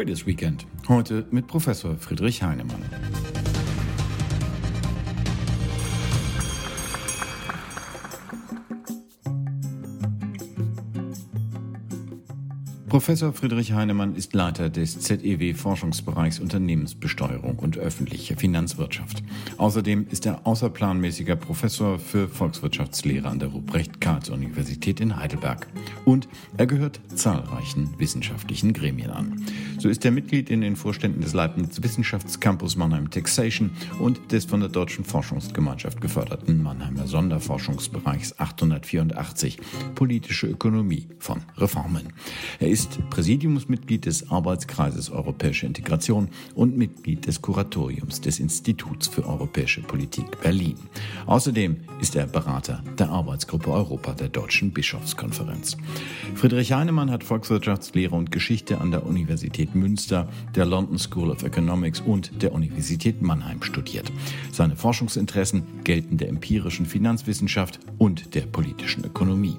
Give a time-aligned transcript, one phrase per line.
[0.00, 0.66] Traders Weekend.
[0.88, 2.82] Heute mit Professor Friedrich Heinemann.
[12.90, 19.22] Professor Friedrich Heinemann ist Leiter des ZEW Forschungsbereichs Unternehmensbesteuerung und öffentliche Finanzwirtschaft.
[19.58, 25.68] Außerdem ist er außerplanmäßiger Professor für Volkswirtschaftslehre an der Ruprecht-Karls-Universität in Heidelberg.
[26.04, 26.26] Und
[26.56, 29.46] er gehört zahlreichen wissenschaftlichen Gremien an.
[29.78, 33.70] So ist er Mitglied in den Vorständen des Leibniz Wissenschaftscampus Mannheim Taxation
[34.00, 39.58] und des von der Deutschen Forschungsgemeinschaft geförderten Mannheimer Sonderforschungsbereichs 884
[39.94, 42.12] Politische Ökonomie von Reformen.
[42.58, 49.26] Er ist ist Präsidiumsmitglied des Arbeitskreises Europäische Integration und Mitglied des Kuratoriums des Instituts für
[49.26, 50.76] Europäische Politik Berlin.
[51.26, 55.76] Außerdem ist er Berater der Arbeitsgruppe Europa der Deutschen Bischofskonferenz.
[56.34, 62.00] Friedrich Heinemann hat Volkswirtschaftslehre und Geschichte an der Universität Münster, der London School of Economics
[62.00, 64.10] und der Universität Mannheim studiert.
[64.52, 69.56] Seine Forschungsinteressen gelten der empirischen Finanzwissenschaft und der politischen Ökonomie.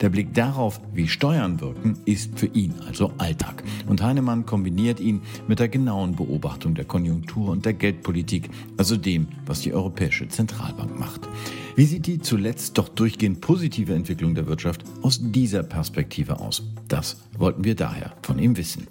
[0.00, 3.62] Der Blick darauf, wie Steuern wirken, ist für ihn ihn, also Alltag.
[3.86, 9.28] Und Heinemann kombiniert ihn mit der genauen Beobachtung der Konjunktur und der Geldpolitik, also dem,
[9.46, 11.28] was die Europäische Zentralbank macht.
[11.74, 16.62] Wie sieht die zuletzt doch durchgehend positive Entwicklung der Wirtschaft aus dieser Perspektive aus?
[16.88, 18.86] Das wollten wir daher von ihm wissen.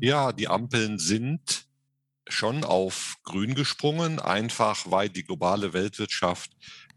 [0.00, 1.66] Ja, die Ampeln sind
[2.28, 6.50] schon auf grün gesprungen, einfach weil die globale Weltwirtschaft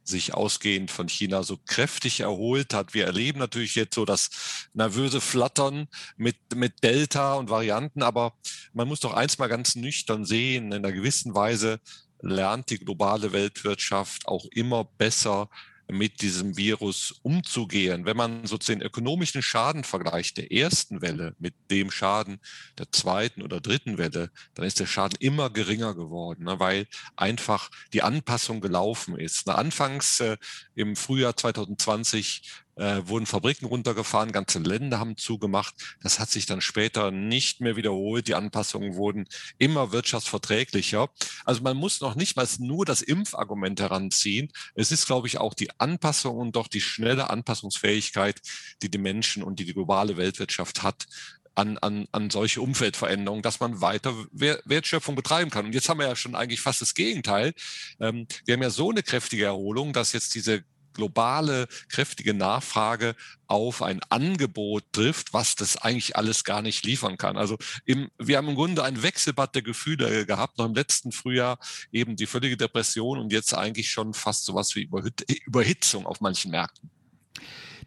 [0.10, 2.94] sich ausgehend von China so kräftig erholt hat.
[2.94, 4.30] Wir erleben natürlich jetzt so das
[4.74, 8.34] nervöse Flattern mit, mit Delta und Varianten, aber
[8.74, 11.80] man muss doch eins mal ganz nüchtern sehen, in einer gewissen Weise
[12.22, 15.50] lernt die globale Weltwirtschaft auch immer besser
[15.90, 18.06] mit diesem Virus umzugehen.
[18.06, 22.40] Wenn man so den ökonomischen Schaden vergleicht der ersten Welle mit dem Schaden
[22.78, 27.70] der zweiten oder dritten Welle, dann ist der Schaden immer geringer geworden, ne, weil einfach
[27.94, 29.50] die Anpassung gelaufen ist.
[29.50, 30.38] Anfangs äh,
[30.76, 32.44] im Frühjahr 2020
[32.80, 35.76] äh, wurden Fabriken runtergefahren, ganze Länder haben zugemacht.
[36.02, 38.28] Das hat sich dann später nicht mehr wiederholt.
[38.28, 41.10] Die Anpassungen wurden immer wirtschaftsverträglicher.
[41.46, 44.52] Also man muss noch nicht mal nur das Impfargument heranziehen.
[44.76, 48.42] Es ist, glaube ich, auch die Anpassung und doch die schnelle Anpassungsfähigkeit,
[48.82, 51.06] die die Menschen und die die globale Weltwirtschaft hat,
[51.56, 55.66] an, an, solche Umfeldveränderungen, dass man weiter Wertschöpfung betreiben kann.
[55.66, 57.54] Und jetzt haben wir ja schon eigentlich fast das Gegenteil.
[58.00, 60.64] Ähm, wir haben ja so eine kräftige Erholung, dass jetzt diese
[60.94, 63.16] globale, kräftige Nachfrage
[63.48, 67.38] auf ein Angebot trifft, was das eigentlich alles gar nicht liefern kann.
[67.38, 71.60] Also im, wir haben im Grunde ein Wechselbad der Gefühle gehabt, noch im letzten Frühjahr
[71.92, 74.90] eben die völlige Depression und jetzt eigentlich schon fast sowas wie
[75.46, 76.90] Überhitzung auf manchen Märkten.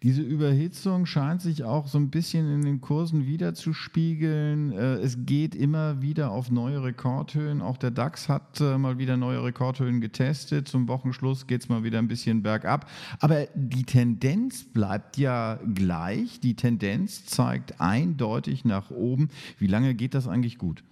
[0.03, 4.73] Diese Überhitzung scheint sich auch so ein bisschen in den Kursen wiederzuspiegeln.
[4.73, 7.63] Äh, es geht immer wieder auf neue Rekordhöhen.
[7.63, 10.67] Auch der DAX hat äh, mal wieder neue Rekordhöhen getestet.
[10.67, 12.91] Zum Wochenschluss geht es mal wieder ein bisschen bergab.
[13.21, 16.41] Aber die Tendenz bleibt ja gleich.
[16.41, 19.29] Die Tendenz zeigt eindeutig nach oben.
[19.59, 20.83] Wie lange geht das eigentlich gut?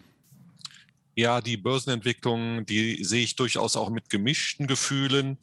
[1.17, 5.37] Ja, die Börsenentwicklung, die sehe ich durchaus auch mit gemischten Gefühlen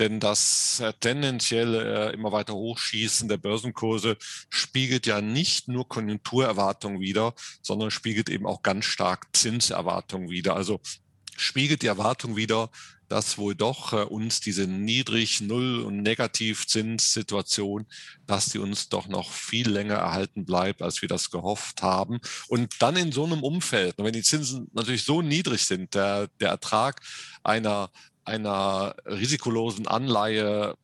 [0.00, 4.16] denn das äh, tendenziell äh, immer weiter Hochschießen der Börsenkurse
[4.48, 10.56] spiegelt ja nicht nur Konjunkturerwartungen wider, sondern spiegelt eben auch ganz stark Zinserwartungen wider.
[10.56, 10.80] Also
[11.36, 12.70] spiegelt die Erwartung wider,
[13.10, 17.86] dass wohl doch äh, uns diese niedrig Null- und Negativzinssituation,
[18.26, 22.20] dass die uns doch noch viel länger erhalten bleibt, als wir das gehofft haben.
[22.48, 26.50] Und dann in so einem Umfeld, wenn die Zinsen natürlich so niedrig sind, der, der
[26.50, 27.00] Ertrag
[27.42, 27.90] einer
[28.24, 30.76] einer risikolosen Anleihe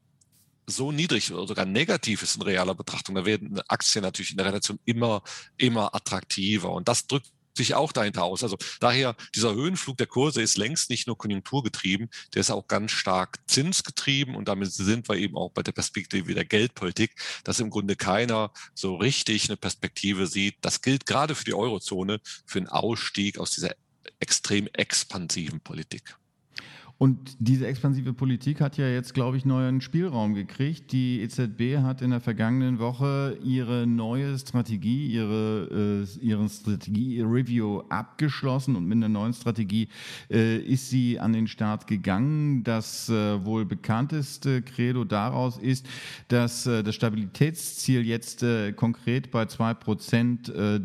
[0.66, 4.46] so niedrig oder sogar negativ ist in realer Betrachtung, da werden Aktien natürlich in der
[4.46, 5.22] Relation immer,
[5.56, 6.72] immer attraktiver.
[6.72, 8.42] Und das drückt sich auch dahinter aus.
[8.42, 12.92] Also daher, dieser Höhenflug der Kurse ist längst nicht nur konjunkturgetrieben, der ist auch ganz
[12.92, 17.70] stark zinsgetrieben und damit sind wir eben auch bei der Perspektive der Geldpolitik, dass im
[17.70, 20.56] Grunde keiner so richtig eine Perspektive sieht.
[20.60, 23.74] Das gilt gerade für die Eurozone, für einen Ausstieg aus dieser
[24.20, 26.16] extrem expansiven Politik.
[26.98, 30.92] Und diese expansive Politik hat ja jetzt, glaube ich, neuen Spielraum gekriegt.
[30.92, 38.76] Die EZB hat in der vergangenen Woche ihre neue Strategie, ihre, äh, ihren Strategie-Review abgeschlossen
[38.76, 39.88] und mit einer neuen Strategie
[40.30, 42.64] äh, ist sie an den Start gegangen.
[42.64, 45.86] Das äh, wohl bekannteste Credo daraus ist,
[46.28, 50.80] dass äh, das Stabilitätsziel jetzt äh, konkret bei zwei Prozent äh,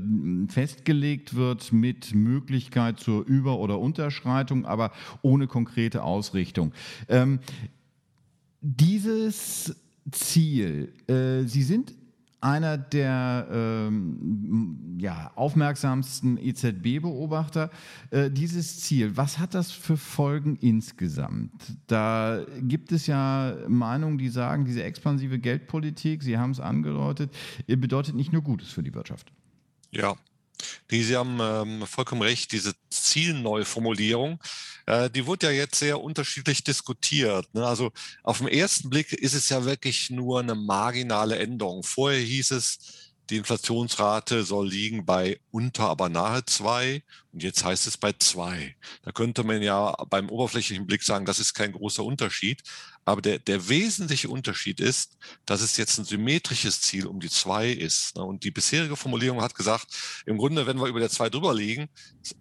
[0.49, 4.91] festgelegt wird mit Möglichkeit zur Über- oder Unterschreitung, aber
[5.21, 6.73] ohne konkrete Ausrichtung.
[7.07, 7.39] Ähm,
[8.61, 9.75] dieses
[10.11, 11.93] Ziel, äh, Sie sind
[12.41, 17.69] einer der ähm, ja, aufmerksamsten EZB-Beobachter.
[18.09, 21.51] Äh, dieses Ziel, was hat das für Folgen insgesamt?
[21.85, 27.31] Da gibt es ja Meinungen, die sagen, diese expansive Geldpolitik, Sie haben es angedeutet,
[27.67, 29.31] bedeutet nicht nur Gutes für die Wirtschaft.
[29.91, 30.15] Ja,
[30.91, 34.39] die, Sie haben ähm, vollkommen recht, diese Zielneuformulierung,
[34.85, 37.53] äh, die wurde ja jetzt sehr unterschiedlich diskutiert.
[37.53, 37.65] Ne?
[37.65, 37.91] Also
[38.23, 41.83] auf den ersten Blick ist es ja wirklich nur eine marginale Änderung.
[41.83, 47.01] Vorher hieß es, die Inflationsrate soll liegen bei unter, aber nahe zwei.
[47.31, 48.75] Und jetzt heißt es bei zwei.
[49.03, 52.61] Da könnte man ja beim oberflächlichen Blick sagen, das ist kein großer Unterschied.
[53.03, 57.69] Aber der, der wesentliche Unterschied ist, dass es jetzt ein symmetrisches Ziel um die zwei
[57.69, 58.15] ist.
[58.15, 58.23] Ne?
[58.23, 59.87] Und die bisherige Formulierung hat gesagt,
[60.25, 61.89] im Grunde, wenn wir über der zwei drüber liegen,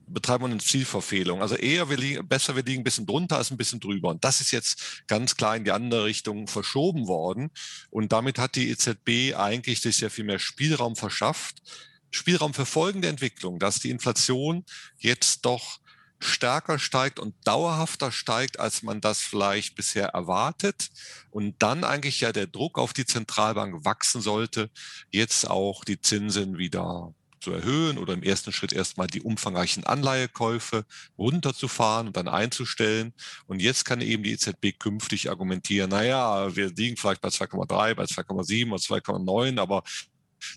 [0.06, 1.40] betreiben wir eine Zielverfehlung.
[1.40, 4.10] Also eher wir liegen, besser wir liegen ein bisschen drunter als ein bisschen drüber.
[4.10, 7.50] Und das ist jetzt ganz klar in die andere Richtung verschoben worden.
[7.88, 11.62] Und damit hat die EZB eigentlich sich sehr viel mehr Spielraum verschafft.
[12.10, 14.64] Spielraum für folgende Entwicklung, dass die Inflation
[14.98, 15.80] jetzt doch
[16.20, 20.90] stärker steigt und dauerhafter steigt, als man das vielleicht bisher erwartet.
[21.30, 24.70] Und dann eigentlich ja der Druck auf die Zentralbank wachsen sollte,
[25.10, 30.84] jetzt auch die Zinsen wieder zu erhöhen oder im ersten Schritt erstmal die umfangreichen Anleihekäufe
[31.18, 33.14] runterzufahren und dann einzustellen.
[33.46, 38.04] Und jetzt kann eben die EZB künftig argumentieren, naja, wir liegen vielleicht bei 2,3, bei
[38.04, 39.82] 2,7 oder 2,9, aber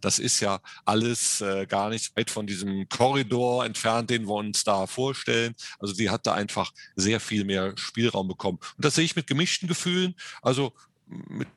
[0.02, 4.64] das ist ja alles äh, gar nicht weit von diesem Korridor entfernt, den wir uns
[4.64, 5.56] da vorstellen.
[5.80, 8.60] Also sie hat da einfach sehr viel mehr Spielraum bekommen.
[8.78, 10.16] Und das sehe ich mit gemischten Gefühlen.
[10.42, 10.74] Also
[11.08, 11.48] mit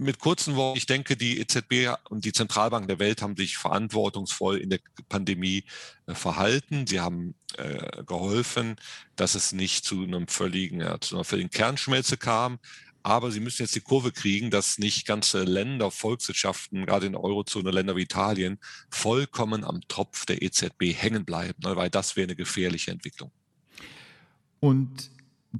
[0.00, 4.56] mit kurzen Worten, ich denke, die EZB und die Zentralbanken der Welt haben sich verantwortungsvoll
[4.56, 4.80] in der
[5.10, 5.64] Pandemie
[6.06, 6.86] äh, verhalten.
[6.86, 8.76] Sie haben äh, geholfen,
[9.16, 12.58] dass es nicht zu einem völligen, ja, zu einer völligen Kernschmelze kam.
[13.02, 17.24] Aber sie müssen jetzt die Kurve kriegen, dass nicht ganze Länder, Volkswirtschaften, gerade in der
[17.24, 18.58] Eurozone, Länder wie Italien,
[18.90, 23.30] vollkommen am Tropf der EZB hängen bleiben, ne, weil das wäre eine gefährliche Entwicklung.
[24.60, 25.10] Und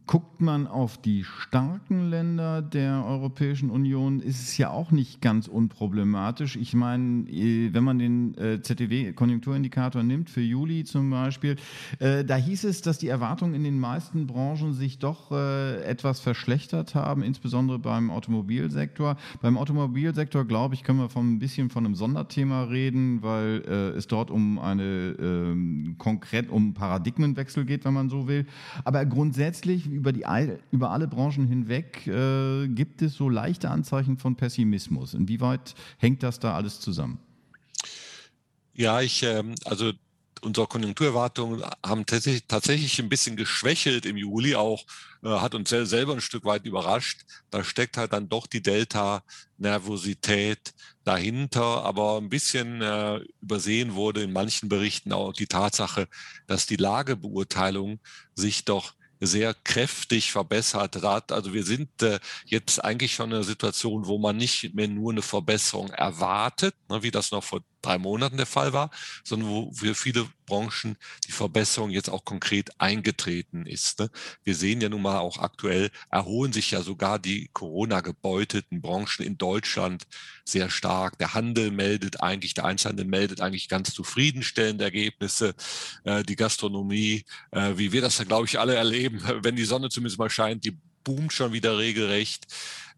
[0.06, 5.48] Guckt man auf die starken Länder der Europäischen Union, ist es ja auch nicht ganz
[5.48, 6.54] unproblematisch.
[6.54, 11.56] Ich meine, äh, wenn man den äh, ZDW-Konjunkturindikator nimmt, für Juli zum Beispiel,
[11.98, 16.94] äh, da hieß es, dass die Erwartungen in den meisten Branchen sich doch etwas verschlechtert
[16.94, 19.16] haben, insbesondere beim Automobilsektor.
[19.42, 23.60] Beim Automobilsektor, glaube ich, können wir von ein bisschen von einem Sonderthema reden, weil
[23.96, 28.46] es dort um eine ähm, konkret um Paradigmenwechsel geht, wenn man so will.
[28.84, 30.24] Aber grundsätzlich tatsächlich über, die,
[30.70, 35.14] über alle Branchen hinweg äh, gibt es so leichte Anzeichen von Pessimismus.
[35.14, 37.18] Inwieweit hängt das da alles zusammen?
[38.74, 39.92] Ja, ich, ähm, also
[40.42, 44.84] unsere Konjunkturerwartungen haben tatsächlich, tatsächlich ein bisschen geschwächelt im Juli auch,
[45.22, 47.20] äh, hat uns selber ein Stück weit überrascht.
[47.50, 50.72] Da steckt halt dann doch die Delta-Nervosität
[51.04, 56.08] dahinter, aber ein bisschen äh, übersehen wurde in manchen Berichten auch die Tatsache,
[56.46, 58.00] dass die Lagebeurteilung
[58.34, 61.32] sich doch sehr kräftig verbessert hat.
[61.32, 65.12] Also wir sind äh, jetzt eigentlich schon in einer Situation, wo man nicht mehr nur
[65.12, 68.90] eine Verbesserung erwartet, ne, wie das noch vor drei Monaten der Fall war,
[69.24, 70.96] sondern wo für viele Branchen
[71.26, 74.00] die Verbesserung jetzt auch konkret eingetreten ist.
[74.00, 74.10] Ne?
[74.44, 79.38] Wir sehen ja nun mal auch aktuell, erholen sich ja sogar die Corona-gebeutelten Branchen in
[79.38, 80.04] Deutschland
[80.44, 81.18] sehr stark.
[81.18, 85.54] Der Handel meldet eigentlich, der Einzelhandel meldet eigentlich ganz zufriedenstellende Ergebnisse.
[86.04, 89.88] Äh, die Gastronomie, äh, wie wir das ja, glaube ich, alle erleben, wenn die Sonne
[89.88, 92.46] zumindest mal scheint, die boomt schon wieder regelrecht.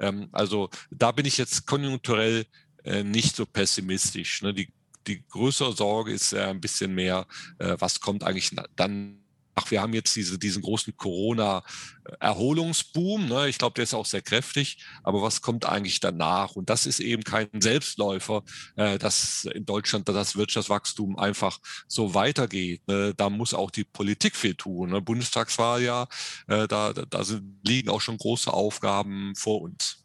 [0.00, 2.46] Ähm, also da bin ich jetzt konjunkturell
[2.84, 4.42] äh, nicht so pessimistisch.
[4.42, 4.54] Ne?
[4.54, 4.68] Die,
[5.06, 7.26] die größere Sorge ist äh, ein bisschen mehr,
[7.58, 9.22] äh, was kommt eigentlich dann
[9.54, 13.28] Ach, wir haben jetzt diese, diesen großen Corona-Erholungsboom.
[13.28, 13.50] Ne?
[13.50, 14.78] Ich glaube, der ist auch sehr kräftig.
[15.02, 16.56] Aber was kommt eigentlich danach?
[16.56, 18.44] Und das ist eben kein Selbstläufer,
[18.76, 22.88] äh, dass in Deutschland das Wirtschaftswachstum einfach so weitergeht.
[22.88, 23.12] Ne?
[23.14, 24.88] Da muss auch die Politik viel tun.
[24.90, 25.02] Ne?
[25.02, 26.08] Bundestagswahl ja,
[26.46, 30.01] äh, da, da sind, liegen auch schon große Aufgaben vor uns.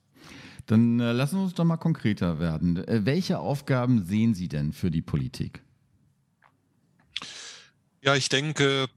[0.67, 2.77] Dann äh, lassen Sie uns doch mal konkreter werden.
[2.88, 5.63] Äh, welche Aufgaben sehen Sie denn für die Politik?
[8.01, 8.88] Ja, ich denke,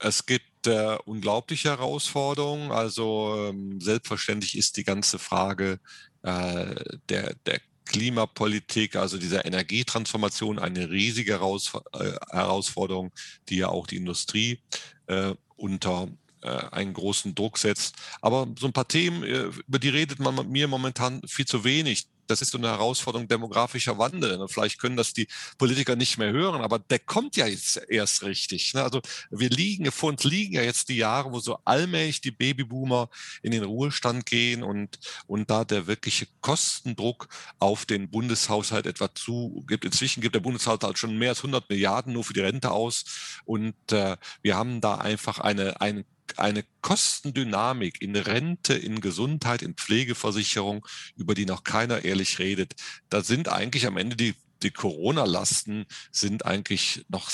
[0.00, 2.70] es gibt äh, unglaubliche Herausforderungen.
[2.70, 5.80] Also ähm, selbstverständlich ist die ganze Frage
[6.22, 6.74] äh,
[7.08, 13.12] der, der Klimapolitik, also dieser Energietransformation, eine riesige äh, Herausforderung,
[13.48, 14.60] die ja auch die Industrie
[15.06, 16.08] äh, unter
[16.44, 17.96] einen großen Druck setzt.
[18.20, 21.64] Aber so ein paar Themen, äh, über die redet man mit mir momentan viel zu
[21.64, 22.06] wenig.
[22.26, 24.40] das ist so eine Herausforderung demografischer Wandel.
[24.40, 28.22] Und vielleicht können das die Politiker nicht mehr hören, aber der kommt ja jetzt erst
[28.22, 28.72] richtig.
[28.72, 28.82] Ne?
[28.82, 33.10] Also wir liegen, vor uns liegen ja jetzt die Jahre, wo so allmählich die Babyboomer
[33.42, 39.84] in den Ruhestand gehen und, und da der wirkliche Kostendruck auf den Bundeshaushalt etwa zugibt.
[39.84, 43.04] Inzwischen gibt der Bundeshaushalt schon mehr als 100 Milliarden nur für die Rente aus
[43.44, 49.74] und äh, wir haben da einfach eine, eine eine Kostendynamik in Rente, in Gesundheit, in
[49.74, 52.74] Pflegeversicherung, über die noch keiner ehrlich redet.
[53.08, 54.34] Da sind eigentlich am Ende die
[54.64, 57.30] die Corona-Lasten sind eigentlich noch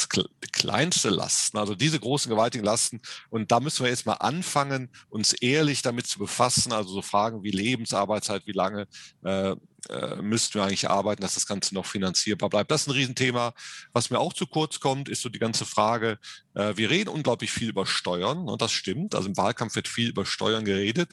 [0.52, 3.00] kleinste Lasten, also diese großen gewaltigen Lasten.
[3.30, 6.72] Und da müssen wir jetzt mal anfangen, uns ehrlich damit zu befassen.
[6.72, 8.86] Also so Fragen wie Lebensarbeitszeit, wie lange
[9.22, 9.54] äh,
[9.88, 12.70] äh, müssten wir eigentlich arbeiten, dass das Ganze noch finanzierbar bleibt.
[12.70, 13.54] Das ist ein Riesenthema.
[13.92, 16.18] Was mir auch zu kurz kommt, ist so die ganze Frage,
[16.54, 19.14] äh, wir reden unglaublich viel über Steuern und das stimmt.
[19.14, 21.10] Also im Wahlkampf wird viel über Steuern geredet,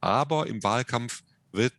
[0.00, 1.74] aber im Wahlkampf wird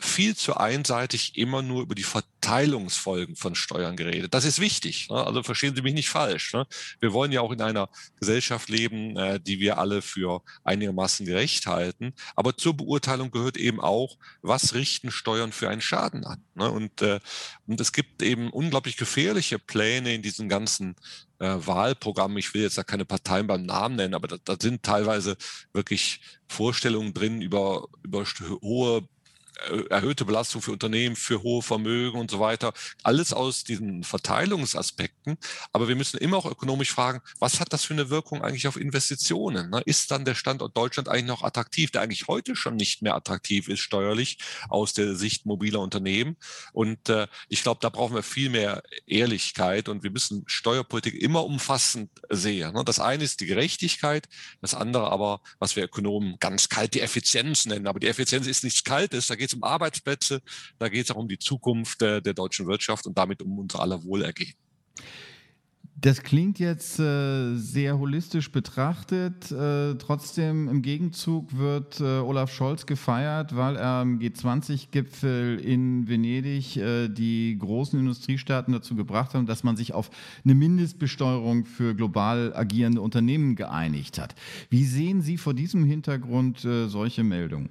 [0.00, 4.34] viel zu einseitig immer nur über die Verteilungsfolgen von Steuern geredet.
[4.34, 5.08] Das ist wichtig.
[5.08, 5.24] Ne?
[5.24, 6.52] Also verstehen Sie mich nicht falsch.
[6.52, 6.66] Ne?
[7.00, 11.66] Wir wollen ja auch in einer Gesellschaft leben, äh, die wir alle für einigermaßen gerecht
[11.66, 12.12] halten.
[12.34, 16.42] Aber zur Beurteilung gehört eben auch, was richten Steuern für einen Schaden an.
[16.54, 16.70] Ne?
[16.70, 17.20] Und, äh,
[17.66, 20.96] und es gibt eben unglaublich gefährliche Pläne in diesen ganzen
[21.38, 22.38] äh, Wahlprogrammen.
[22.38, 25.36] Ich will jetzt da keine Parteien beim Namen nennen, aber da, da sind teilweise
[25.72, 28.24] wirklich Vorstellungen drin über, über
[28.60, 29.08] hohe
[29.88, 32.72] erhöhte Belastung für Unternehmen, für hohe Vermögen und so weiter.
[33.02, 35.36] Alles aus diesen Verteilungsaspekten.
[35.72, 38.76] Aber wir müssen immer auch ökonomisch fragen, was hat das für eine Wirkung eigentlich auf
[38.76, 39.70] Investitionen?
[39.70, 39.82] Ne?
[39.86, 43.68] Ist dann der Standort Deutschland eigentlich noch attraktiv, der eigentlich heute schon nicht mehr attraktiv
[43.68, 46.36] ist steuerlich aus der Sicht mobiler Unternehmen?
[46.72, 51.44] Und äh, ich glaube, da brauchen wir viel mehr Ehrlichkeit und wir müssen Steuerpolitik immer
[51.44, 52.74] umfassend sehen.
[52.84, 54.28] Das eine ist die Gerechtigkeit,
[54.60, 57.86] das andere aber, was wir Ökonomen ganz kalt die Effizienz nennen.
[57.86, 60.42] Aber die Effizienz ist nichts Kaltes, da geht es um Arbeitsplätze,
[60.78, 63.80] da geht es auch um die Zukunft der, der deutschen Wirtschaft und damit um unser
[63.80, 64.54] aller Wohlergehen.
[66.04, 69.50] Das klingt jetzt äh, sehr holistisch betrachtet.
[69.50, 76.76] Äh, trotzdem im Gegenzug wird äh, Olaf Scholz gefeiert, weil er am G20-Gipfel in Venedig
[76.76, 80.10] äh, die großen Industriestaaten dazu gebracht haben, dass man sich auf
[80.44, 84.34] eine Mindestbesteuerung für global agierende Unternehmen geeinigt hat.
[84.68, 87.70] Wie sehen Sie vor diesem Hintergrund äh, solche Meldungen?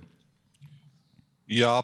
[1.45, 1.83] Ja,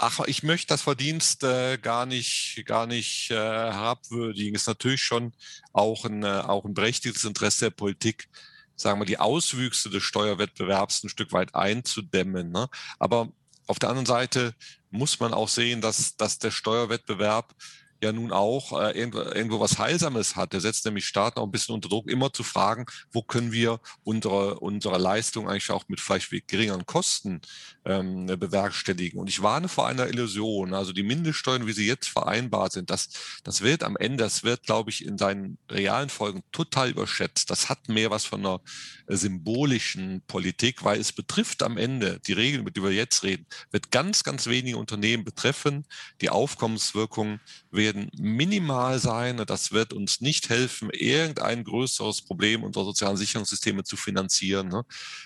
[0.00, 4.54] ach, ich möchte das Verdienst äh, gar nicht, gar nicht äh, herabwürdigen.
[4.54, 5.32] Ist natürlich schon
[5.72, 8.28] auch ein, äh, auch ein berechtigtes Interesse der Politik,
[8.76, 12.50] sagen wir, die Auswüchse des Steuerwettbewerbs ein Stück weit einzudämmen.
[12.50, 12.68] Ne?
[12.98, 13.32] Aber
[13.66, 14.54] auf der anderen Seite
[14.90, 17.54] muss man auch sehen, dass, dass der Steuerwettbewerb
[18.02, 20.52] ja nun auch äh, irgendwo, irgendwo was Heilsames hat.
[20.52, 23.80] Der setzt nämlich Staaten auch ein bisschen unter Druck, immer zu fragen, wo können wir
[24.02, 27.40] unsere, unsere Leistung eigentlich auch mit vielleicht geringeren Kosten
[27.84, 29.20] ähm, bewerkstelligen.
[29.20, 30.74] Und ich warne vor einer Illusion.
[30.74, 33.08] Also die Mindeststeuern, wie sie jetzt vereinbart sind, das,
[33.44, 37.50] das wird am Ende, das wird, glaube ich, in seinen realen Folgen total überschätzt.
[37.50, 38.60] Das hat mehr was von einer
[39.06, 43.46] äh, symbolischen Politik, weil es betrifft am Ende, die Regeln, mit denen wir jetzt reden,
[43.70, 45.84] wird ganz, ganz wenige Unternehmen betreffen.
[46.20, 47.40] Die Aufkommenswirkung
[47.70, 49.42] wird werden minimal sein.
[49.46, 54.68] Das wird uns nicht helfen, irgendein größeres Problem unserer sozialen Sicherungssysteme zu finanzieren.
[54.68, 54.84] Ne?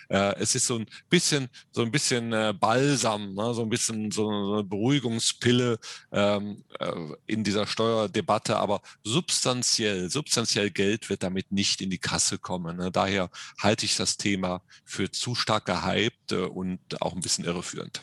[0.08, 3.54] Äh, es ist so ein bisschen, so ein bisschen äh, Balsam, ne?
[3.54, 5.78] so ein bisschen so eine Beruhigungspille
[6.12, 6.92] ähm, äh,
[7.26, 12.76] in dieser Steuerdebatte, aber substanziell, substanziell Geld wird damit nicht in die Kasse kommen.
[12.76, 12.90] Ne?
[12.90, 18.02] Daher halte ich das Thema für zu stark gehypt und auch ein bisschen irreführend.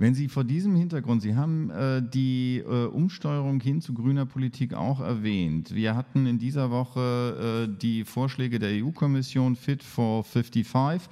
[0.00, 4.72] Wenn Sie vor diesem Hintergrund, Sie haben äh, die äh, Umsteuerung hin zu grüner Politik
[4.72, 5.74] auch erwähnt.
[5.74, 11.06] Wir hatten in dieser Woche äh, die Vorschläge der EU-Kommission Fit for 55.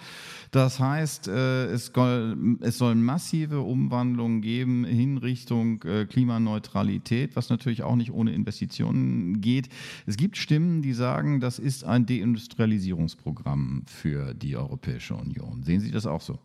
[0.53, 7.51] Das heißt, äh, es, soll, es soll massive Umwandlungen geben in Richtung äh, Klimaneutralität, was
[7.51, 9.69] natürlich auch nicht ohne Investitionen geht.
[10.07, 15.63] Es gibt Stimmen, die sagen, das ist ein Deindustrialisierungsprogramm für die Europäische Union.
[15.63, 16.39] Sehen Sie das auch so?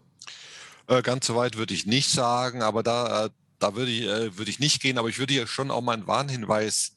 [0.87, 4.37] Äh, ganz so weit würde ich nicht sagen, aber da, äh, da würde ich, äh,
[4.37, 6.93] würde ich nicht gehen, aber ich würde hier schon auch mal einen Warnhinweis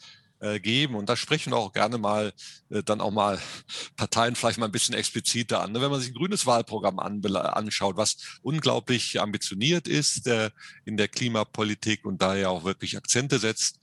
[0.60, 0.96] geben.
[0.96, 2.34] Und da sprechen wir auch gerne mal
[2.68, 3.40] dann auch mal
[3.96, 5.72] Parteien vielleicht mal ein bisschen expliziter an.
[5.72, 5.80] Ne?
[5.80, 10.28] Wenn man sich ein grünes Wahlprogramm anschaut, was unglaublich ambitioniert ist
[10.84, 13.78] in der Klimapolitik und daher auch wirklich Akzente setzt,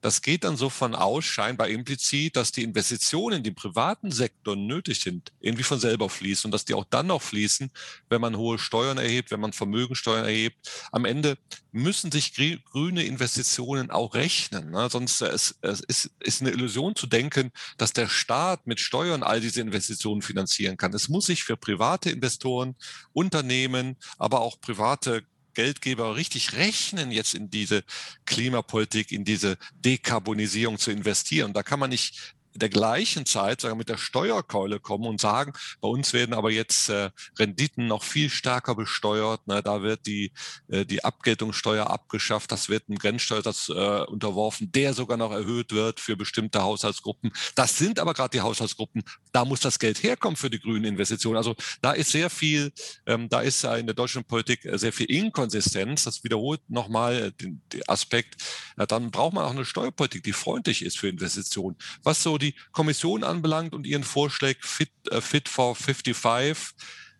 [0.00, 4.56] das geht dann so von aus, scheinbar implizit, dass die Investitionen, die im privaten Sektor
[4.56, 7.70] nötig sind, irgendwie von selber fließen und dass die auch dann noch fließen,
[8.08, 10.56] wenn man hohe Steuern erhebt, wenn man Vermögensteuern erhebt.
[10.92, 11.36] Am Ende
[11.72, 12.34] müssen sich
[12.70, 14.70] grüne Investitionen auch rechnen.
[14.70, 14.88] Ne?
[14.90, 19.22] Sonst äh, es, es ist, ist eine Illusion zu denken, dass der Staat mit Steuern
[19.22, 20.94] all diese Investitionen finanzieren kann.
[20.94, 22.76] Es muss sich für private Investoren,
[23.12, 25.24] Unternehmen, aber auch private
[25.54, 27.84] Geldgeber richtig rechnen, jetzt in diese
[28.26, 31.52] Klimapolitik, in diese Dekarbonisierung zu investieren.
[31.52, 35.88] Da kann man nicht der gleichen Zeit sagen, mit der Steuerkeule kommen und sagen, bei
[35.88, 39.46] uns werden aber jetzt äh, Renditen noch viel stärker besteuert.
[39.46, 39.62] Ne?
[39.62, 40.32] Da wird die,
[40.68, 43.72] äh, die Abgeltungssteuer abgeschafft, das wird ein Grenzsteuersatz äh,
[44.04, 47.32] unterworfen, der sogar noch erhöht wird für bestimmte Haushaltsgruppen.
[47.54, 51.36] Das sind aber gerade die Haushaltsgruppen, da muss das Geld herkommen für die grünen Investitionen.
[51.36, 52.72] Also da ist sehr viel,
[53.06, 56.04] ähm, da ist in der deutschen Politik sehr viel Inkonsistenz.
[56.04, 58.36] Das wiederholt nochmal den, den Aspekt,
[58.78, 61.76] ja, dann braucht man auch eine Steuerpolitik, die freundlich ist für Investitionen.
[62.02, 66.74] Was so die Kommission anbelangt und ihren Vorschlag Fit, äh, Fit for 55,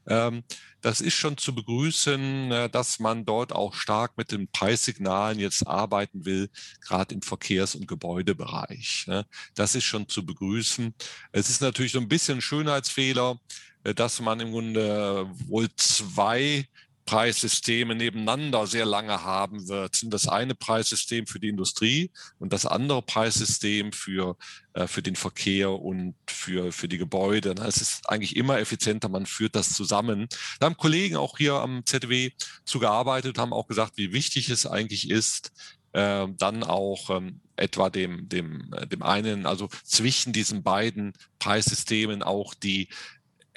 [0.07, 0.45] ähm,
[0.85, 5.67] das ist schon zu begrüßen, äh, dass man dort auch stark mit den Preissignalen jetzt
[5.67, 6.51] arbeiten will,
[6.83, 9.07] gerade im Verkehrs- und Gebäudebereich.
[9.07, 9.25] Ne?
[9.55, 10.95] Das ist schon zu begrüßen.
[11.33, 13.41] Es ist natürlich so ein bisschen Schönheitsfehler,
[13.85, 16.69] äh, dass man im Grunde wohl zwei
[17.07, 20.01] Preissysteme nebeneinander sehr lange haben wird.
[20.13, 24.37] Das eine Preissystem für die Industrie und das andere Preissystem für,
[24.73, 27.55] äh, für den Verkehr und für, für die Gebäude.
[27.67, 30.29] Es ist eigentlich immer effizienter, man führt das zusammen.
[30.61, 32.31] Da haben Kollegen auch hier am ZDW
[32.65, 35.53] zugearbeitet, haben auch gesagt, wie wichtig es eigentlich ist,
[35.93, 42.23] äh, dann auch ähm, etwa dem, dem, äh, dem einen, also zwischen diesen beiden Preissystemen
[42.23, 42.89] auch die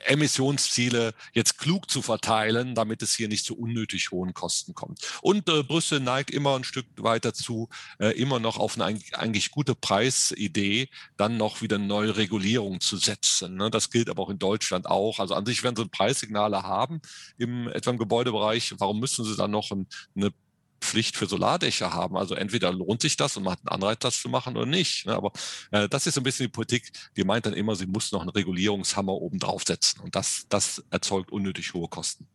[0.06, 5.02] Emissionsziele jetzt klug zu verteilen, damit es hier nicht zu unnötig hohen Kosten kommt.
[5.22, 9.52] Und äh, Brüssel neigt immer ein Stück weiter zu, äh, immer noch auf eine eigentlich
[9.52, 13.56] gute Preisidee, dann noch wieder neue Regulierungen zu setzen.
[13.56, 13.70] Ne?
[13.70, 15.20] Das gilt aber auch in Deutschland auch.
[15.20, 17.02] Also an sich, wenn sie Preissignale haben,
[17.38, 20.32] im, etwa im Gebäudebereich, warum müssen sie dann noch ein, eine
[20.82, 22.18] Pflicht für Solardächer haben.
[22.18, 25.06] Also entweder lohnt sich das und man hat einen Anreiz, das zu machen oder nicht.
[25.06, 25.16] Ne?
[25.16, 25.32] Aber
[25.72, 28.22] äh, das ist so ein bisschen die Politik, die meint dann immer, sie muss noch
[28.22, 30.02] einen Regulierungshammer oben draufsetzen.
[30.02, 32.28] Und das, das erzeugt unnötig hohe Kosten.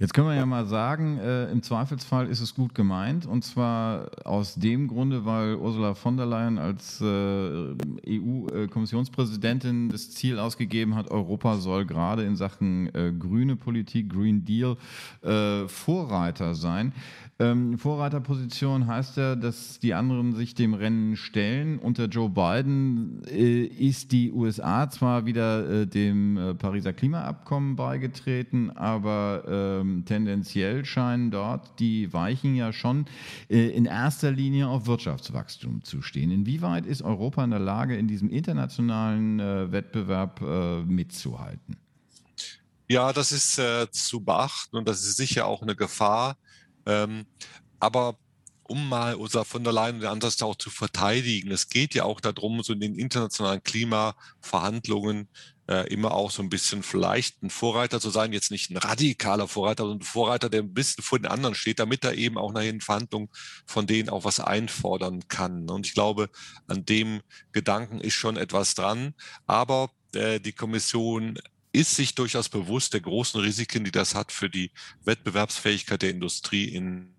[0.00, 3.26] Jetzt können wir ja mal sagen, äh, im Zweifelsfall ist es gut gemeint.
[3.26, 7.74] Und zwar aus dem Grunde, weil Ursula von der Leyen als äh,
[8.06, 14.76] EU-Kommissionspräsidentin das Ziel ausgegeben hat, Europa soll gerade in Sachen äh, grüne Politik, Green Deal,
[15.22, 16.92] äh, Vorreiter sein.
[17.40, 21.78] Ähm, Vorreiterposition heißt ja, dass die anderen sich dem Rennen stellen.
[21.78, 29.84] Unter Joe Biden äh, ist die USA zwar wieder äh, dem Pariser Klimaabkommen beigetreten, aber
[29.88, 33.06] ähm, tendenziell scheinen dort die Weichen ja schon
[33.48, 36.30] äh, in erster Linie auf Wirtschaftswachstum zu stehen.
[36.30, 41.76] Inwieweit ist Europa in der Lage, in diesem internationalen äh, Wettbewerb äh, mitzuhalten?
[42.90, 46.38] Ja, das ist zu beachten und das ist sicher auch eine Gefahr
[46.88, 47.26] ähm,
[47.78, 48.18] aber
[48.64, 52.04] um mal Ursula von der Leyen und den Ansatz auch zu verteidigen, es geht ja
[52.04, 55.28] auch darum, so in den internationalen Klimaverhandlungen
[55.68, 59.48] äh, immer auch so ein bisschen vielleicht ein Vorreiter zu sein, jetzt nicht ein radikaler
[59.48, 62.52] Vorreiter, sondern ein Vorreiter, der ein bisschen vor den anderen steht, damit er eben auch
[62.52, 63.28] nachher in Verhandlungen
[63.66, 65.68] von denen auch was einfordern kann.
[65.68, 66.30] Und ich glaube,
[66.66, 67.20] an dem
[67.52, 69.14] Gedanken ist schon etwas dran.
[69.46, 71.38] Aber äh, die Kommission
[71.78, 74.72] ist sich durchaus bewusst der großen Risiken, die das hat für die
[75.04, 77.14] Wettbewerbsfähigkeit der Industrie in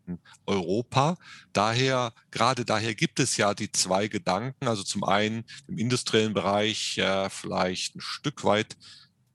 [0.45, 1.17] Europa.
[1.53, 4.67] Daher, gerade daher gibt es ja die zwei Gedanken.
[4.67, 8.75] Also zum einen im industriellen Bereich äh, vielleicht ein Stück weit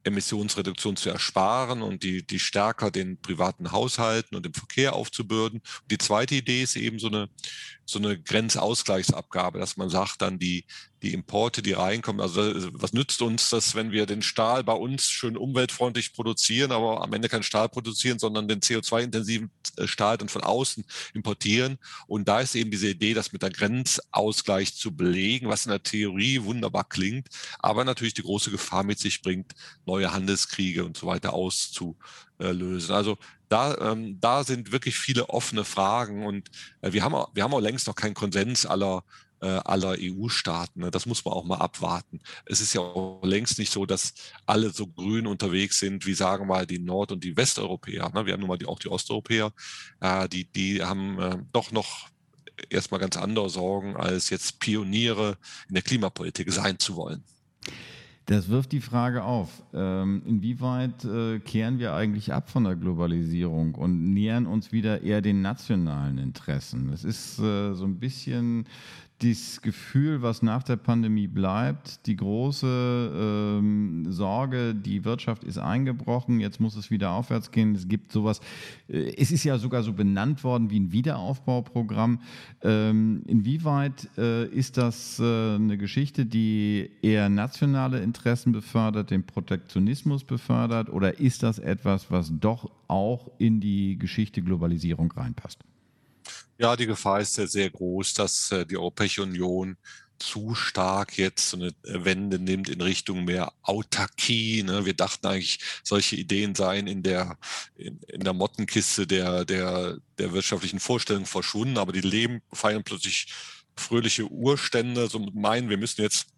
[0.04, 5.60] Emissionsreduktion zu ersparen und die, die stärker den privaten Haushalten und dem Verkehr aufzubürden.
[5.60, 7.30] Und die zweite Idee ist eben so eine,
[7.86, 10.66] so eine Grenzausgleichsabgabe, dass man sagt, dann die,
[11.04, 12.40] die Importe, die reinkommen, also
[12.72, 17.12] was nützt uns das, wenn wir den Stahl bei uns schön umweltfreundlich produzieren, aber am
[17.12, 21.78] Ende kein Stahl produzieren, sondern den CO2-intensiven äh, Stahl dann von außen importieren.
[22.06, 25.82] Und da ist eben diese Idee, das mit der Grenzausgleich zu belegen, was in der
[25.82, 29.52] Theorie wunderbar klingt, aber natürlich die große Gefahr mit sich bringt,
[29.84, 32.94] neue Handelskriege und so weiter auszulösen.
[32.94, 33.18] Also
[33.50, 37.60] da, ähm, da sind wirklich viele offene Fragen und äh, wir, haben, wir haben auch
[37.60, 39.04] längst noch keinen Konsens aller
[39.48, 40.80] aller EU-Staaten.
[40.80, 40.90] Ne?
[40.90, 42.20] Das muss man auch mal abwarten.
[42.46, 44.14] Es ist ja auch längst nicht so, dass
[44.46, 48.10] alle so grün unterwegs sind, wie sagen wir mal die Nord- und die Westeuropäer.
[48.14, 48.26] Ne?
[48.26, 49.52] Wir haben nun mal die, auch die Osteuropäer,
[50.00, 52.08] äh, die, die haben äh, doch noch
[52.70, 55.36] erstmal ganz andere Sorgen, als jetzt Pioniere
[55.68, 57.24] in der Klimapolitik sein zu wollen.
[58.26, 63.74] Das wirft die Frage auf, ähm, inwieweit äh, kehren wir eigentlich ab von der Globalisierung
[63.74, 66.90] und nähern uns wieder eher den nationalen Interessen.
[66.90, 68.64] Es ist äh, so ein bisschen
[69.24, 76.40] das Gefühl, was nach der Pandemie bleibt, die große ähm, Sorge, die Wirtschaft ist eingebrochen,
[76.40, 77.74] jetzt muss es wieder aufwärts gehen.
[77.74, 78.40] Es gibt sowas,
[78.88, 82.20] äh, es ist ja sogar so benannt worden wie ein Wiederaufbauprogramm.
[82.62, 90.24] Ähm, inwieweit äh, ist das äh, eine Geschichte, die eher nationale Interessen befördert, den Protektionismus
[90.24, 95.64] befördert, oder ist das etwas, was doch auch in die Geschichte Globalisierung reinpasst?
[96.58, 99.76] Ja, die Gefahr ist sehr, sehr groß, dass äh, die Europäische Union
[100.18, 104.62] zu stark jetzt so eine äh, Wende nimmt in Richtung mehr Autarkie.
[104.62, 104.86] Ne?
[104.86, 107.38] Wir dachten eigentlich, solche Ideen seien in der,
[107.76, 113.26] in, in der Mottenkiste der, der, der wirtschaftlichen Vorstellung verschwunden, aber die leben, feiern plötzlich
[113.76, 116.28] fröhliche Urstände, so meinen, wir müssen jetzt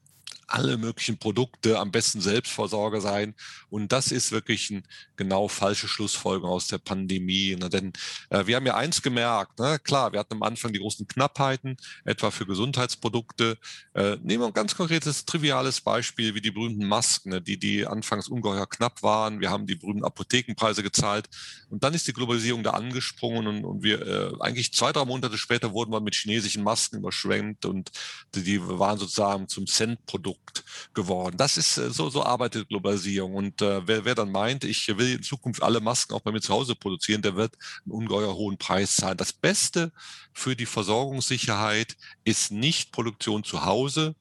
[0.46, 3.34] alle möglichen Produkte, am besten Selbstversorger sein.
[3.68, 4.82] Und das ist wirklich eine
[5.16, 7.56] genau falsche Schlussfolgerung aus der Pandemie.
[7.56, 7.68] Ne?
[7.68, 7.92] Denn
[8.30, 9.78] äh, wir haben ja eins gemerkt, ne?
[9.82, 13.58] klar, wir hatten am Anfang die großen Knappheiten, etwa für Gesundheitsprodukte.
[13.94, 17.42] Äh, nehmen wir ein ganz konkretes, triviales Beispiel wie die berühmten Masken, ne?
[17.42, 19.40] die, die anfangs ungeheuer knapp waren.
[19.40, 21.28] Wir haben die berühmten Apothekenpreise gezahlt.
[21.70, 25.36] Und dann ist die Globalisierung da angesprungen und, und wir äh, eigentlich zwei, drei Monate
[25.38, 27.90] später wurden wir mit chinesischen Masken überschwemmt und
[28.34, 31.36] die, die waren sozusagen zum Cent-Produkt Produkt geworden.
[31.36, 33.34] Das ist äh, so, so arbeitet Globalisierung.
[33.34, 36.40] Und äh, wer, wer dann meint, ich will in Zukunft alle Masken auch bei mir
[36.40, 39.16] zu Hause produzieren, der wird einen ungeheuer hohen Preis zahlen.
[39.16, 39.92] Das Beste
[40.32, 44.14] für die Versorgungssicherheit ist nicht Produktion zu Hause,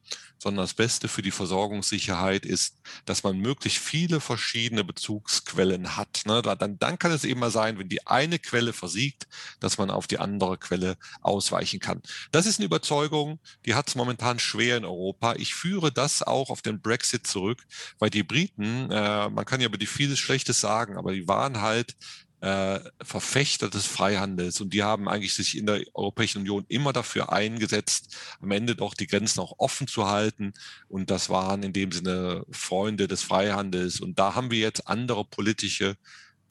[0.45, 6.21] sondern das Beste für die Versorgungssicherheit ist, dass man möglichst viele verschiedene Bezugsquellen hat.
[6.25, 6.43] Ne?
[6.43, 9.27] Dann, dann kann es eben mal sein, wenn die eine Quelle versiegt,
[9.59, 12.03] dass man auf die andere Quelle ausweichen kann.
[12.31, 15.33] Das ist eine Überzeugung, die hat es momentan schwer in Europa.
[15.33, 17.65] Ich führe das auch auf den Brexit zurück,
[17.99, 21.61] weil die Briten, äh, man kann ja über die vieles Schlechtes sagen, aber die waren
[21.61, 21.95] halt
[22.41, 27.31] äh, Verfechter des Freihandels und die haben eigentlich sich in der Europäischen Union immer dafür
[27.31, 30.53] eingesetzt, am Ende doch die Grenzen auch offen zu halten
[30.87, 35.25] und das waren in dem Sinne Freunde des Freihandels und da haben wir jetzt andere
[35.25, 35.97] politische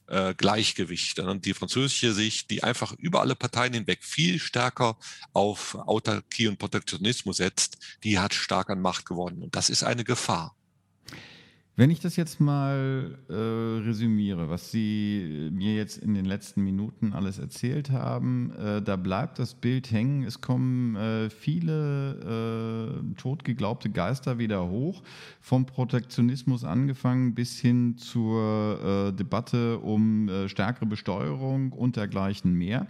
[0.06, 1.24] äh, Gleichgewichte.
[1.24, 4.96] Und die französische Sicht, die einfach über alle Parteien hinweg viel stärker
[5.32, 9.42] auf Autarkie und Protektionismus setzt, die hat stark an Macht gewonnen.
[9.42, 10.54] Und das ist eine Gefahr.
[11.76, 17.12] Wenn ich das jetzt mal äh, resümiere, was Sie mir jetzt in den letzten Minuten
[17.12, 20.22] alles erzählt haben, äh, da bleibt das Bild hängen.
[20.22, 25.02] Es kommen äh, viele äh, totgeglaubte Geister wieder hoch,
[25.40, 32.87] vom Protektionismus angefangen bis hin zur äh, Debatte um äh, stärkere Besteuerung und dergleichen mehr.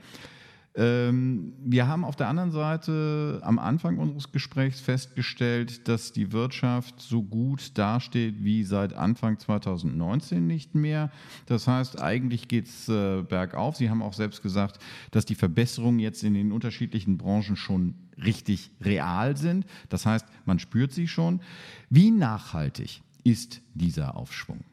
[0.77, 7.01] Ähm, wir haben auf der anderen Seite am Anfang unseres Gesprächs festgestellt, dass die Wirtschaft
[7.01, 11.13] so gut dasteht wie seit Anfang 2019 nicht mehr.
[11.47, 13.77] Das heißt, eigentlich geht es äh, bergauf.
[13.77, 14.81] Sie haben auch selbst gesagt,
[15.13, 19.67] dass die Verbesserungen jetzt in den unterschiedlichen Branchen schon richtig real sind.
[19.91, 21.41] Das heißt, man spürt sie schon.
[21.89, 24.65] Wie nachhaltig ist dieser Aufschwung?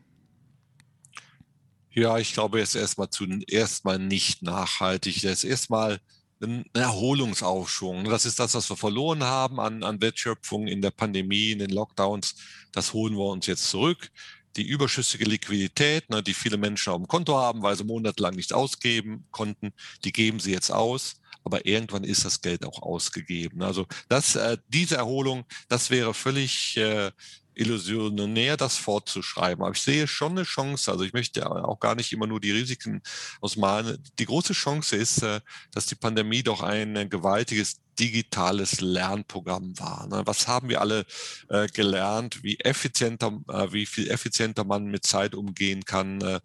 [1.94, 5.24] Ja, ich glaube, ist erstmal zuerst mal nicht nachhaltig.
[5.24, 6.00] Er ist erstmal
[6.42, 8.06] ein Erholungsaufschwung.
[8.06, 11.70] Das ist das, was wir verloren haben an, an Wertschöpfung in der Pandemie, in den
[11.70, 12.36] Lockdowns.
[12.72, 14.10] Das holen wir uns jetzt zurück.
[14.56, 18.54] Die überschüssige Liquidität, ne, die viele Menschen auf dem Konto haben, weil sie monatelang nichts
[18.54, 19.74] ausgeben konnten,
[20.04, 23.62] die geben sie jetzt aus aber irgendwann ist das Geld auch ausgegeben.
[23.64, 27.12] Also das, äh, diese Erholung, das wäre völlig äh,
[27.54, 29.64] illusionär, das fortzuschreiben.
[29.64, 30.92] Aber ich sehe schon eine Chance.
[30.92, 33.02] Also ich möchte auch gar nicht immer nur die Risiken
[33.40, 33.98] ausmalen.
[34.20, 40.08] Die große Chance ist, äh, dass die Pandemie doch ein gewaltiges digitales Lernprogramm war.
[40.08, 40.24] Ne?
[40.26, 41.06] Was haben wir alle
[41.50, 46.40] äh, gelernt, wie effizienter, äh, wie viel effizienter man mit Zeit umgehen kann,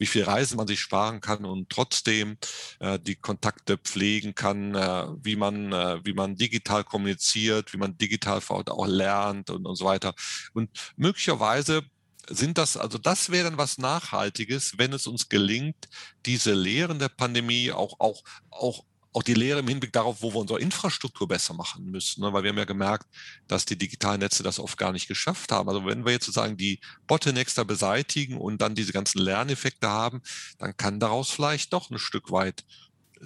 [0.00, 2.38] wie viel Reisen man sich sparen kann und trotzdem
[2.80, 7.96] äh, die Kontakte pflegen kann, äh, wie man äh, wie man digital kommuniziert, wie man
[7.98, 10.14] digital vor Ort auch lernt und, und so weiter.
[10.54, 11.82] Und möglicherweise
[12.28, 15.88] sind das, also das wäre dann was Nachhaltiges, wenn es uns gelingt,
[16.26, 20.40] diese Lehren der Pandemie auch, auch, auch auch die Lehre im Hinblick darauf, wo wir
[20.40, 22.32] unsere Infrastruktur besser machen müssen, ne?
[22.32, 23.06] weil wir haben ja gemerkt,
[23.48, 25.68] dass die digitalen Netze das oft gar nicht geschafft haben.
[25.68, 30.22] Also wenn wir jetzt sozusagen die Bottlenecks da beseitigen und dann diese ganzen Lerneffekte haben,
[30.58, 32.64] dann kann daraus vielleicht doch ein Stück weit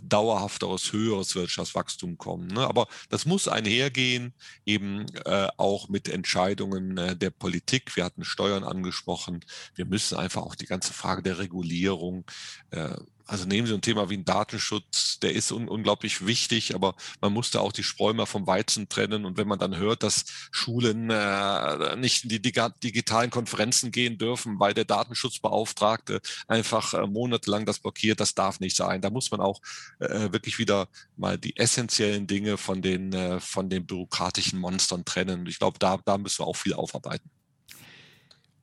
[0.02, 2.48] dauerhafteres, höheres Wirtschaftswachstum kommen.
[2.48, 2.66] Ne?
[2.66, 4.34] Aber das muss einhergehen,
[4.66, 7.94] eben äh, auch mit Entscheidungen äh, der Politik.
[7.96, 9.44] Wir hatten Steuern angesprochen.
[9.74, 12.24] Wir müssen einfach auch die ganze Frage der Regulierung
[12.70, 16.94] äh, also nehmen Sie ein Thema wie ein Datenschutz, der ist un unglaublich wichtig, aber
[17.20, 19.24] man musste auch die Spreu vom Weizen trennen.
[19.24, 24.60] Und wenn man dann hört, dass Schulen äh, nicht in die digitalen Konferenzen gehen dürfen,
[24.60, 29.00] weil der Datenschutzbeauftragte einfach äh, monatelang das blockiert, das darf nicht sein.
[29.00, 29.60] Da muss man auch
[30.00, 35.46] äh, wirklich wieder mal die essentiellen Dinge von den, äh, von den bürokratischen Monstern trennen.
[35.46, 37.30] Ich glaube, da, da müssen wir auch viel aufarbeiten.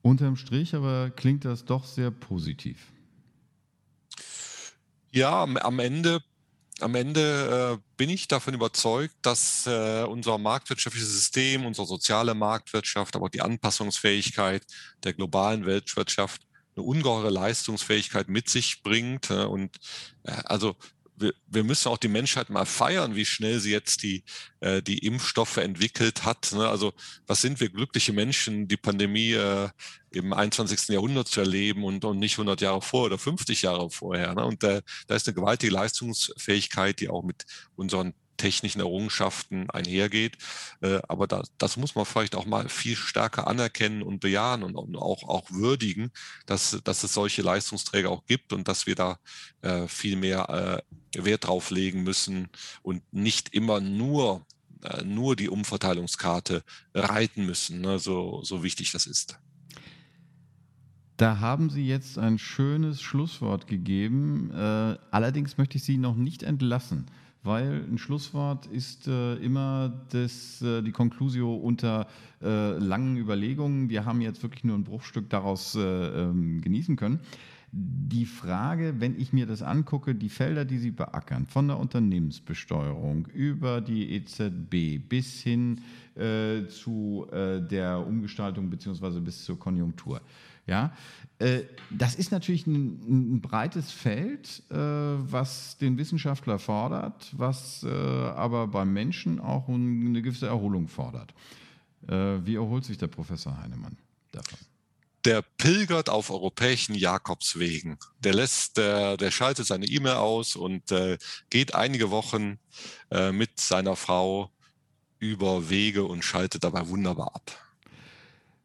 [0.02, 2.91] Unterm Strich aber klingt das doch sehr positiv.
[5.14, 6.22] Ja, am, am Ende,
[6.80, 13.14] am Ende äh, bin ich davon überzeugt, dass äh, unser marktwirtschaftliches System, unsere soziale Marktwirtschaft,
[13.14, 14.64] aber auch die Anpassungsfähigkeit
[15.04, 16.40] der globalen Weltwirtschaft
[16.74, 19.28] eine ungeheure Leistungsfähigkeit mit sich bringt.
[19.28, 19.76] Äh, und
[20.22, 20.76] äh, also
[21.22, 24.24] wir, wir müssen auch die Menschheit mal feiern, wie schnell sie jetzt die,
[24.60, 26.52] äh, die Impfstoffe entwickelt hat.
[26.52, 26.68] Ne?
[26.68, 26.92] Also
[27.26, 29.68] was sind wir glückliche Menschen, die Pandemie äh,
[30.10, 30.88] im 21.
[30.88, 34.34] Jahrhundert zu erleben und, und nicht 100 Jahre vor oder 50 Jahre vorher.
[34.34, 34.44] Ne?
[34.44, 40.36] Und äh, da ist eine gewaltige Leistungsfähigkeit, die auch mit unseren technischen Errungenschaften einhergeht.
[40.80, 44.96] Äh, aber da, das muss man vielleicht auch mal viel stärker anerkennen und bejahen und,
[44.96, 46.10] auch, auch würdigen,
[46.46, 49.18] dass, dass es solche Leistungsträger auch gibt und dass wir da
[49.60, 50.82] äh, viel mehr
[51.14, 52.48] äh, Wert drauf legen müssen
[52.82, 54.44] und nicht immer nur
[55.04, 59.38] nur die Umverteilungskarte reiten müssen, ne, so, so wichtig das ist.
[61.16, 64.50] Da haben Sie jetzt ein schönes Schlusswort gegeben.
[65.12, 67.06] Allerdings möchte ich Sie noch nicht entlassen
[67.42, 72.06] weil ein Schlusswort ist äh, immer das, äh, die Conclusio unter
[72.40, 73.88] äh, langen Überlegungen.
[73.88, 77.20] Wir haben jetzt wirklich nur ein Bruchstück daraus äh, ähm, genießen können.
[77.74, 83.26] Die Frage, wenn ich mir das angucke, die Felder, die Sie beackern, von der Unternehmensbesteuerung
[83.28, 85.80] über die EZB bis hin
[86.14, 90.20] äh, zu äh, der Umgestaltung beziehungsweise bis zur Konjunktur,
[90.66, 90.92] ja,
[91.38, 97.88] äh, das ist natürlich ein, ein breites Feld, äh, was den Wissenschaftler fordert, was äh,
[97.88, 101.34] aber beim Menschen auch eine gewisse Erholung fordert.
[102.04, 103.96] Wie erholt sich der Professor Heinemann
[104.32, 104.58] davon?
[105.24, 107.98] Der pilgert auf europäischen Jakobswegen.
[108.18, 111.18] Der lässt, der, der schaltet seine E-Mail aus und äh,
[111.50, 112.58] geht einige Wochen
[113.10, 114.50] äh, mit seiner Frau
[115.18, 117.71] über Wege und schaltet dabei wunderbar ab.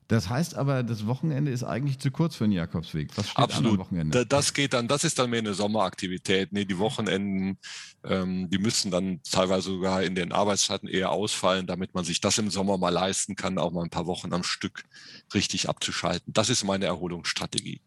[0.07, 3.09] Das heißt aber, das Wochenende ist eigentlich zu kurz für einen Jakobsweg.
[3.17, 3.73] Was steht Absolut.
[3.73, 4.25] am Wochenende?
[4.25, 6.53] Das geht dann, das ist dann mehr eine Sommeraktivität.
[6.53, 7.57] Nee, die Wochenenden,
[8.05, 12.37] ähm, die müssen dann teilweise sogar in den Arbeitszeiten eher ausfallen, damit man sich das
[12.37, 14.85] im Sommer mal leisten kann, auch mal ein paar Wochen am Stück
[15.33, 16.31] richtig abzuschalten.
[16.31, 17.81] Das ist meine Erholungsstrategie.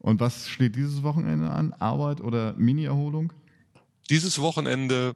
[0.00, 1.74] Und was steht dieses Wochenende an?
[1.74, 3.34] Arbeit oder Mini-Erholung?
[4.08, 5.14] Dieses Wochenende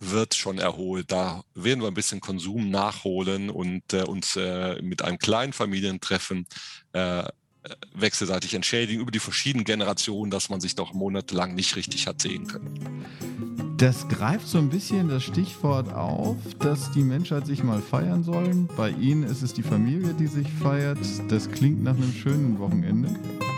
[0.00, 1.10] wird schon erholt.
[1.10, 6.46] Da werden wir ein bisschen Konsum nachholen und äh, uns äh, mit einem kleinen Familientreffen
[6.92, 7.24] äh,
[7.94, 12.46] wechselseitig entschädigen über die verschiedenen Generationen, dass man sich doch monatelang nicht richtig hat sehen
[12.46, 13.04] können.
[13.78, 18.70] Das greift so ein bisschen das Stichwort auf, dass die Menschheit sich mal feiern sollen.
[18.74, 20.98] Bei Ihnen ist es die Familie, die sich feiert.
[21.28, 23.14] Das klingt nach einem schönen Wochenende.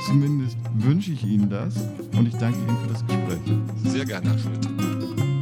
[0.06, 1.76] Zumindest wünsche ich Ihnen das
[2.16, 3.92] und ich danke Ihnen für das Gespräch.
[3.92, 5.37] Sehr gerne, Herr Schulze.